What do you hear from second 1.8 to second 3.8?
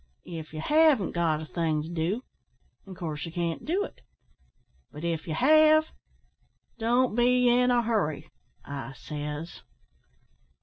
to do, in coorse ye can't